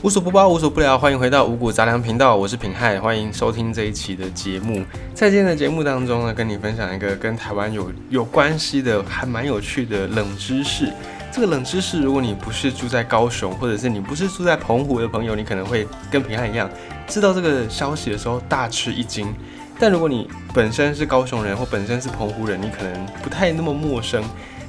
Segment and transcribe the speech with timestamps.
[0.00, 4.84] 无所不包，无所不聊，欢迎回到五谷杂粮频道，我是品汉，欢迎收听这一期的节目。
[5.12, 10.92] 在今天的节目当中呢，跟你分享一个跟台湾有有关系的，还蛮有趣的冷知识。
[11.32, 16.70] 这个冷知识，如果你不是住在高雄，或者是你不是住在澎湖的朋友，你可能会跟平汉一样，
[17.08, 19.34] 知道这个消息的时候大吃一惊。
[19.80, 24.22] 但如果你本身是高雄人，或本身是澎湖人，你可能不太那么陌生。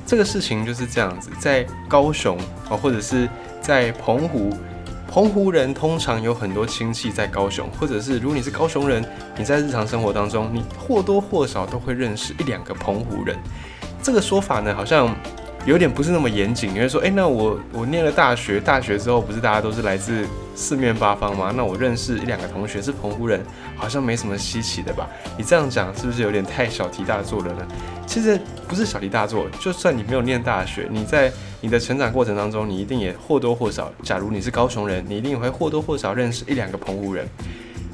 [0.07, 2.35] 这个事情就是这样子，在高雄
[2.67, 3.29] 啊，或者是
[3.61, 4.57] 在澎湖。
[5.09, 9.03] 澎湖人通常有很多亲戚在高雄，或者是如果你是高雄人，
[9.37, 13.35] 你在日常生活当中，你或多或少都会认识一两个澎湖人。
[14.03, 15.13] 这个说法呢，好像。
[15.65, 21.53] 有点不是那么严谨，你会说，哎，那我我念了大学，大学之后不是大家都是来自四面八方吗？
[21.55, 23.43] 那我认识一两个同学是澎湖人，
[23.75, 25.05] 好像没什么稀奇的吧？
[25.37, 27.67] 你这样讲是不是有点太小题大做了呢？
[28.07, 28.39] 其实
[28.69, 31.29] 不是小题大做，就算你没有念大学，你在
[31.61, 37.27] 你的成长过程当中，你一定也或多或少，假如你是高雄人，你一定也会或多或少认识一两个澎湖人。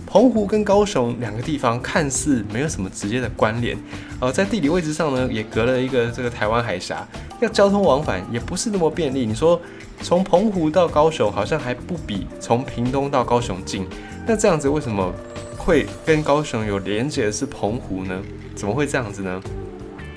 [0.05, 3.75] 澎湖跟高雄两个地方看似没有什么直接的关联，
[4.21, 7.05] 呃，在地理位置上呢，也隔了一个这个台湾海峡，
[7.41, 9.25] 要交通往返也不是那么便利。
[9.25, 9.59] 你说
[10.01, 13.85] 从澎湖到高雄好像还不比从屏东到高雄近，
[14.25, 15.11] 那这样子为什么
[15.57, 18.21] 会跟高雄有连结的是澎湖呢？
[18.55, 19.41] 怎么会这样子呢？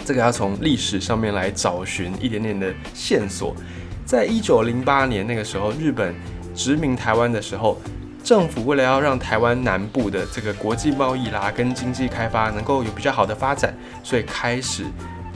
[0.08, 3.54] 这个要从历史上面来找寻一点点的线索。
[4.06, 6.14] 在一九零八年那个时候，日本
[6.54, 7.78] 殖民台湾的时候。
[8.24, 14.84] 政府为了要让台湾南部的这个国际贸易啦跟经济开发能够有比较好的发展，所以开始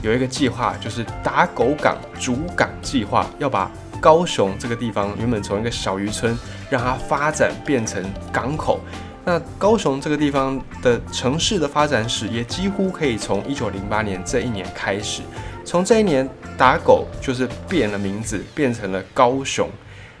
[0.03, 6.37] 有一个计划，就是打狗港主港计划，要把高雄这个地方原本从一个小渔村，
[6.69, 8.79] 让它发展变成港口。
[9.25, 15.21] 那高雄这个地方的城市的发展史也几乎可以从一九零八年这一年开始，
[15.63, 19.69] 从这一年打狗就是变了名字，变成了高雄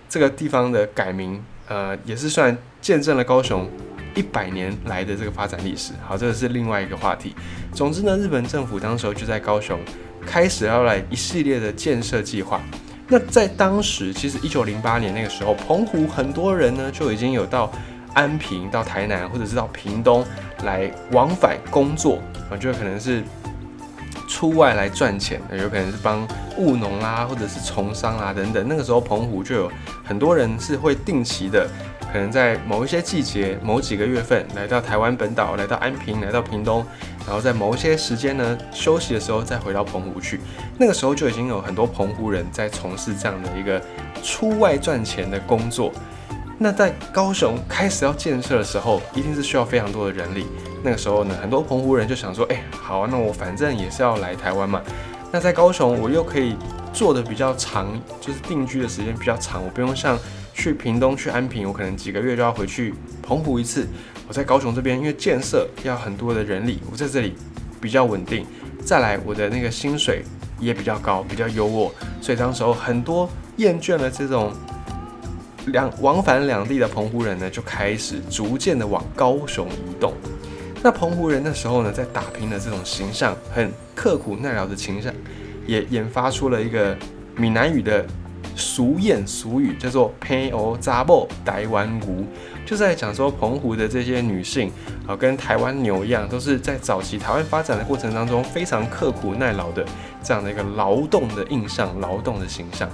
[0.07, 1.43] 这个地方的改名。
[1.69, 3.69] 呃，也是算见证了高雄
[4.15, 5.93] 一百年来的这个发展历史。
[6.05, 7.33] 好，这个是另外一个话题。
[7.73, 9.79] 总之呢，日本政府当时候就在高雄
[10.25, 12.61] 开始要来一系列的建设计划。
[13.07, 17.71] 那在当时，其实一九零八年那个时候，澎湖很多人呢就已经有到
[18.13, 20.25] 安平、到台南或者是到屏东
[20.63, 22.19] 来往返工作
[22.49, 23.23] 啊，就可能是。
[24.25, 26.25] 出外来赚钱，有可能是帮
[26.57, 28.65] 务农啦，或者是从商啊等等。
[28.67, 29.71] 那个时候澎湖就有
[30.03, 31.69] 很多人是会定期的，
[32.11, 36.83] 可能在某一些季节、某几个月份来到台湾本岛，来到安平，来到屏东，
[37.27, 40.39] 然后在某一些时间呢休息的时候再回到澎湖去。
[40.79, 43.79] 那个时候就已经有很多澎湖人在从事这样的一个
[44.23, 45.91] 出外赚钱的工作。
[46.63, 50.45] 那在高雄开始要建设的时候，一定是需要非常多的人力。
[50.81, 54.81] 那个时候呢，很多澎湖人就想说，哎，好啊，那我反正也是要来台湾嘛。
[55.29, 56.55] 那在高雄，我又可以
[56.93, 60.17] 做的比较长，就是定居的时间比较长，我不用像
[60.53, 63.85] 去屏东、去安平，我可能几个月就要回去澎湖一次。
[64.29, 67.35] 我在高雄这边，因为建设要很多的人力，我在这里
[67.81, 68.45] 比较稳定。
[68.85, 70.23] 再来，我的那个薪水
[70.61, 71.91] 也比较高，比较优渥，
[72.21, 74.53] 所以当时候很多厌倦了这种。
[75.67, 80.13] 两往返两地的澎湖人呢，就开始逐渐的往高雄移动。
[80.83, 85.13] 那澎湖人那时候呢，在打拼的这种形象，很刻苦耐劳的形象，
[85.65, 86.97] 也研发出了一个
[87.37, 88.05] 闽南语的
[88.55, 92.25] 俗谚俗语，叫做“偏欧扎布台湾姑”，
[92.67, 94.69] 就在讲说澎湖的这些女性
[95.07, 99.85] 啊，跟台湾牛一样，都是在早期台湾发展的过程当中非常刻苦耐劳的
[100.21, 102.89] 这样的一个劳动的印象、劳动的形象。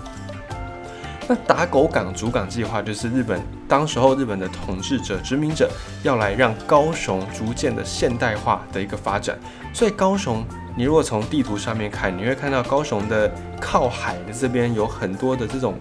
[1.29, 5.69] 那打狗港主港计划就是日本当时候日本的统治者殖民者
[6.01, 9.37] 要来让高雄逐渐的现代化的一个发展，
[9.71, 10.43] 所以高雄
[10.75, 13.31] 你如果从地图上面看，你会看到高雄的
[13.61, 15.75] 靠海的这边有很多的这种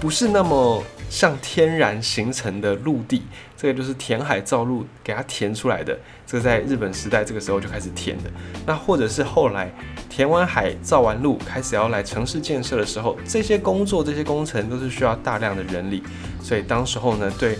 [0.00, 0.80] 不是那么。
[1.12, 3.22] 像天然形成的陆地，
[3.54, 5.94] 这个就是填海造陆给它填出来的。
[6.26, 8.30] 这个在日本时代这个时候就开始填的。
[8.64, 9.70] 那或者是后来
[10.08, 16.02] 填完海造完陆，开始要来城市建设的时候，这些工作这些工程都是需要大量的人力。
[16.40, 17.58] 所以当时候呢，对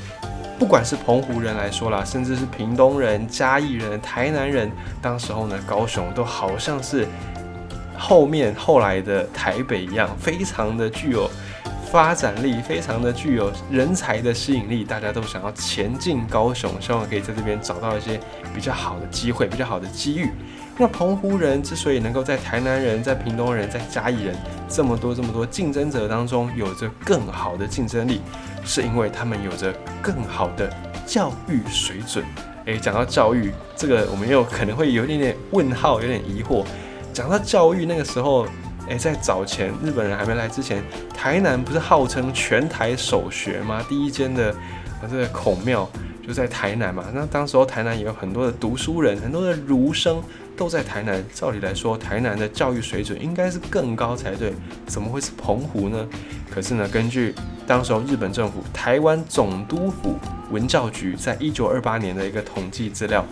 [0.58, 4.72] 不管是澎湖人来说啦，甚至是屏东人、嘉义人、台南人，
[5.02, 7.06] 当时候呢，高雄都好像是
[7.98, 11.30] 后面后来的台北一样，非常的具有。
[11.92, 18.18] 发展力非常的具有人才的吸引力，大家都想要前进高雄，希望可以在这边找到一些
[18.54, 20.30] 比较好的机会、比较好的机遇。
[20.78, 24.34] 那澎湖人之所以能够在台南人、在屏东人、在嘉义人
[24.70, 28.22] 这么多这么多竞争者当中有着更好的竞争力，
[28.64, 30.74] 是因为他们有着更好的
[31.04, 32.24] 教育水准。
[32.64, 36.64] 诶，讲到教育这个，我们又可能会有一点点问号，有点疑惑。
[37.12, 38.46] 讲到教育，那个时候。
[38.88, 40.82] 诶，在早前日本人还没来之前，
[41.14, 43.84] 台南不是号称全台首学吗？
[43.88, 44.50] 第一间的
[45.00, 45.88] 啊这个孔庙
[46.26, 47.04] 就在台南嘛。
[47.14, 50.22] 那当时候台南也有很多的读书人，很多的儒生
[50.56, 51.24] 都在台南。
[51.32, 54.52] 照理来说，台南的教育水准应该是更高才对，
[54.86, 56.06] 怎么会是澎湖呢？
[56.50, 57.34] 可是呢，根据
[57.66, 60.18] 当时候日本政府台湾总督府
[60.50, 63.24] 文教局在一九二八年的一个统计资料。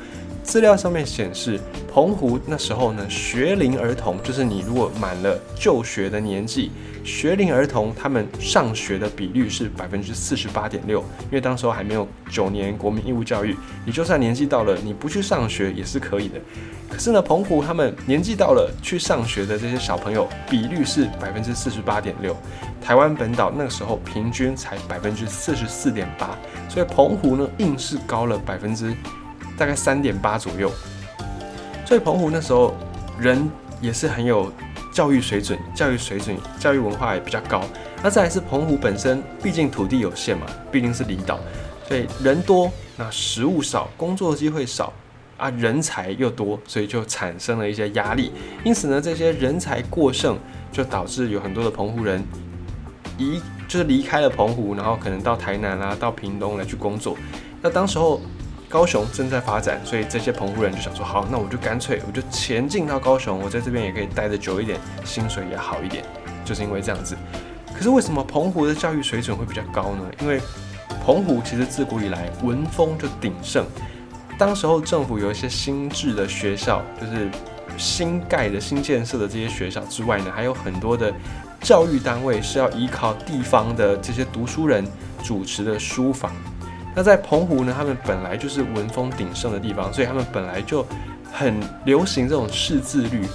[0.42, 1.60] 资料上面显示，
[1.92, 6.72] 澎湖那时候呢，学龄儿童就是你如果满了就学的年纪，
[7.04, 11.00] 学龄儿童他们上学的比率是百分之四十八点六。
[11.24, 13.56] 因为当时候还没有九年国民义务教育，
[13.86, 16.40] 你就算年纪到了，你不去上学也是可以的。
[16.88, 22.36] 可是呢，澎湖他们年纪到了去上学的这些小朋友比率是百分之四十八点六，
[22.82, 26.36] 台湾本岛那个时候平均才百分之四十四点八，
[26.68, 28.92] 所以澎湖呢硬是高了百分之。
[29.60, 30.72] 大概三点八左右，
[31.84, 32.74] 所以澎湖那时候
[33.18, 33.46] 人
[33.78, 34.50] 也是很有
[34.90, 37.62] 教育水准，教育水准、教育文化也比较高。
[38.02, 41.38] 那再来是澎湖本身，毕竟土地有限嘛，毕竟是离岛，
[41.86, 44.90] 所以人多，那食物少，工作机会少
[45.36, 48.32] 啊，人才又多，所以就产生了一些压力。
[48.64, 50.38] 因此呢，这些人才过剩，
[50.72, 52.24] 就导致有很多的澎湖人
[53.18, 57.14] 移，就是离开了澎湖，然后可能到台南啦，到屏东来去工作。
[57.60, 58.22] 那当时候。
[58.70, 66.04] 高雄正在发展，所以这些澎湖人就想说：好，那我就干脆我就前进到高雄，我在这边也可以待得久一点，薪水也好一点，
[66.44, 67.16] 就是因为这样子。
[67.74, 70.04] 可是为什么澎湖的教育水准会比较高呢？
[70.20, 70.40] 因为
[71.04, 73.66] 澎湖其实自古以来文风就鼎盛，
[74.38, 77.28] 当时候政府有一些新制的学校，就是
[77.76, 81.12] 新盖的新建设的这些学校之外呢，还有很多的
[81.60, 84.86] 教育单位是要依靠地方的这些读书人
[85.24, 86.32] 主持的书房。
[86.94, 90.84] 那在澎湖呢，他们本来就是文风鼎盛的地方，所以他们本来就
[91.32, 93.26] 很流行这种识字率，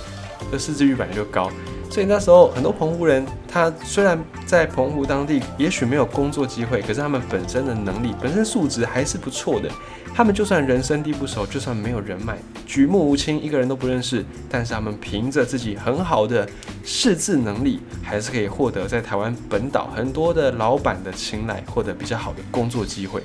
[0.51, 1.49] 这识字率本来就高，
[1.89, 9.69] 所以那时候很多澎湖人，他虽然在澎湖当地也许没有工作机会，可是他们本身的能力、本身素质还是不错的。
[10.13, 16.47] 他们就算人生地不熟，就算没有人脉，举目无亲，一个人都不认识，但是他们凭着自己很好的
[16.83, 23.21] 识字能力，还是可以获得在台湾本岛很多的老板的青睐，获得比较好的工作机会。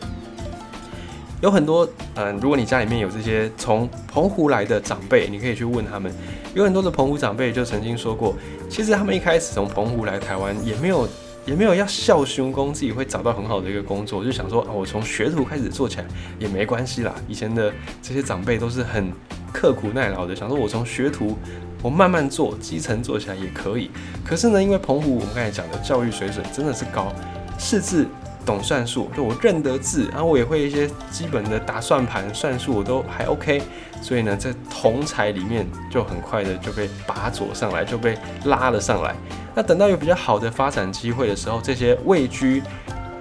[1.40, 6.12] 有很多，嗯，如果你家里面有这些从澎湖来的长辈，你可以去问他们。
[6.54, 8.34] 有很多的澎湖长辈就曾经说过，
[8.69, 11.08] 其实他们一开始从澎湖来台湾，也没有。
[11.46, 16.04] 也没有要孝兄公，自己会找到很好的一个工作，就想说啊，我从学徒开始做起来
[16.38, 17.14] 也没关系啦。
[17.26, 17.72] 以前的
[18.02, 19.10] 这些长辈都是很
[19.50, 21.38] 刻苦耐劳的，想说我从学徒，
[21.82, 23.90] 我慢慢做，基层做起来也可以。
[24.22, 27.10] 可是呢，因为澎湖我们刚才讲的教育水准真的是高，
[27.58, 28.06] 识字。
[28.44, 33.62] 懂算术，就我认得字，然后我也会一些基本的打算盘、算术，我都还 OK。
[34.02, 39.14] 所以呢，在同才里面就很快的就被拔擢上来，就被拉了上来。
[39.54, 42.62] 那等到有比较好的发展机会的时候，这些位居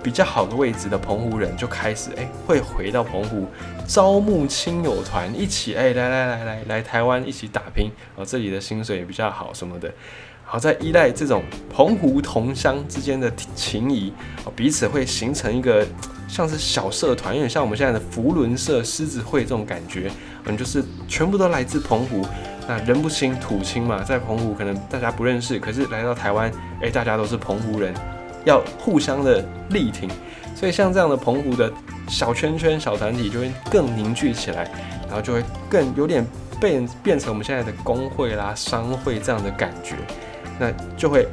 [0.02, 3.46] 比较好的位置的澎湖人就开始哎，会回到澎湖
[3.86, 9.92] 招募亲友团，一起哎来来来来来台湾一起打拼，哦这里的薪水也比较好什么的。
[10.52, 14.12] 好，在依赖这种澎湖同乡之间的情谊，
[14.56, 15.86] 彼此会形成一个
[16.28, 20.10] 像是小社团，有点像我们现在的福伦社、狮子会这种感觉。
[20.46, 22.26] 嗯，就是全部都来自澎湖，
[22.68, 26.52] 那人不亲土亲嘛，在澎湖可能大家不认识，可是来到台湾，
[26.82, 27.94] 哎，大家都是澎湖人，
[28.44, 30.10] 要互相的力挺。
[30.56, 31.72] 所以像这样的澎湖的
[32.08, 34.64] 小圈圈、小团体就会更凝聚起来，
[35.06, 36.26] 然后就会更有点
[36.60, 39.94] 变变成我们现在的工会啦、商会这样的感觉。
[40.60, 41.28] 那就会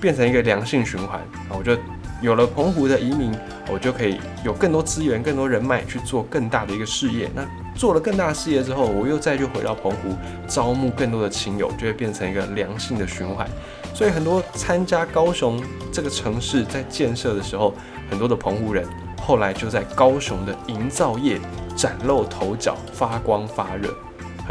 [0.00, 1.58] 变成一个良性循环啊！
[1.58, 1.76] 我就
[2.20, 3.34] 有了澎湖的移民，
[3.68, 7.28] 我就可以有更多资源、更多人脉去做更大的一个事业。
[7.34, 10.16] 那做了更大的事业之后，我又再去回到澎湖，
[10.46, 13.46] 招募更多的亲友，就会变成一个良性的循环。
[13.94, 17.74] 所以很多参加高雄这个城市在建设的时候，
[18.08, 18.86] 很多的澎湖人
[19.20, 21.38] 后来就在高雄的营造业
[21.76, 23.92] 崭露头角，发光发热。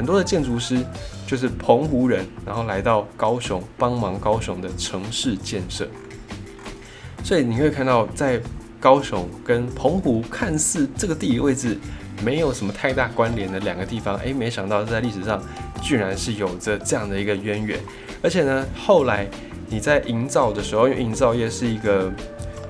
[0.01, 0.83] 很多的建筑师
[1.27, 5.87] 就是澎湖人，然后来到高雄帮忙高雄的城市建设。
[7.23, 8.41] 所以你会看到，在
[8.79, 11.77] 高雄跟澎湖看似这个地理位置
[12.23, 15.39] 没有什么太大关联的两个地方，诶，没想到在历史上
[15.83, 17.79] 居然是有着这样的一个渊源。
[18.23, 19.27] 而且呢，后来
[19.69, 22.11] 你在营造的时候，因为营造业是一个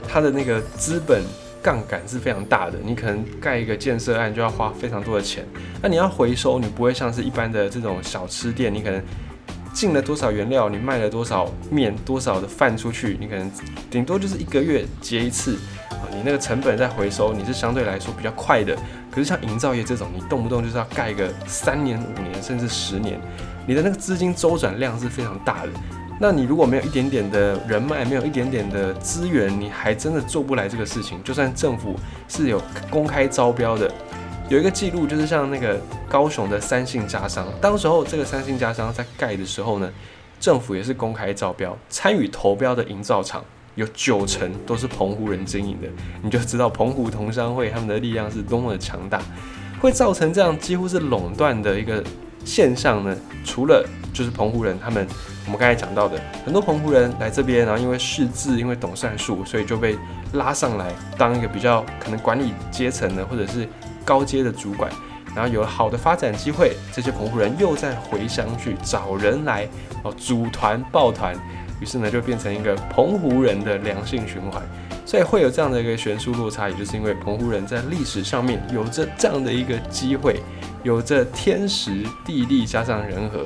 [0.05, 1.23] 它的那个资本。
[1.61, 5.45] 杠杆是非常大的，你可能盖一个建设案就要花非常多的钱。
[5.81, 9.01] 那你要回收，你不会像是一般的这种小吃店，你可能
[9.73, 13.49] 进了多少原料，你卖了多少面，多少的饭出去，你可能
[13.89, 15.57] 顶多就是一个月结一次。
[16.11, 18.75] 你那个成本在回收，你是相对来说比较快的。
[19.09, 23.19] 可是像营造业这种，你动不动就是要盖个三年、五年甚至十年，
[23.67, 25.69] 你的那个资金周转量是非常大的。
[26.21, 31.19] 那你如果没有一点点的人脉，没有一点点的资源，你还真的做不来这个事情。
[31.23, 31.95] 就算政府
[32.27, 32.61] 是有
[32.91, 33.91] 公开招标的，
[34.47, 39.91] 有一个记录，就是像那个高雄的三信家商，当时候这个三信家商在盖的时候呢，
[40.39, 45.87] 政府也是公开招标，参与投标的营造厂有九成都是澎湖人经营的，
[46.21, 49.19] 你就知道澎湖同商会他们的力量是多么的强大，
[49.79, 52.03] 会造成这样几乎是垄断的一个
[52.45, 53.15] 现象呢？
[53.43, 55.07] 除了就是澎湖人他们。
[55.43, 59.97] 我们刚才讲到的很多澎湖人来这边，然后因为识字，因为懂算术，所以就被
[60.33, 63.67] 拉上来当一个比较可能管理阶层的，或者是
[64.05, 64.89] 高阶的主管，
[65.35, 69.67] 然后有了好的发展机会，这些澎湖人又在回乡去找人来
[70.03, 71.35] 哦组团抱团，
[71.81, 74.61] 于是呢就变成一个澎湖人的良性循环，
[75.05, 80.39] 所以会有这样的一个悬殊落差，也就是因为澎湖人在历史上面有着这样的一个机会，
[80.83, 83.45] 有着天时地利加上人和。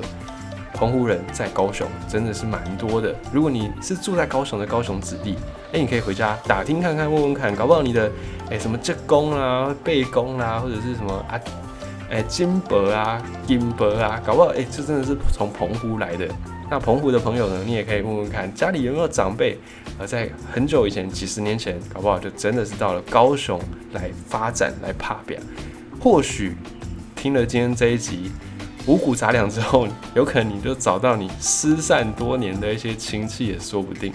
[0.74, 3.14] 澎湖人在高雄真的是蛮多的。
[3.32, 5.34] 如果你是住在高雄的高雄子弟，
[5.72, 8.12] 哎，你可以回家打听看看，问问看，搞不好你的
[8.50, 11.40] 哎什么职工啊、背公啊，或者是什么啊，
[12.10, 16.28] 哎金伯啊、金伯啊，搞不好哎，这真的是从澎湖来的。
[16.68, 19.56] 那澎湖的朋友呢，你也可以问问看，家里有没有长辈，
[19.98, 23.60] 而在很久以前，几十年前，搞不好就真的是到了高雄
[23.92, 25.38] 来发展、来爬表。
[26.00, 26.56] 或许
[27.14, 28.30] 听了今天这一集。
[28.88, 34.12] 五谷杂粮之后，有可能你就找到你失散多年的一些亲戚也说不定。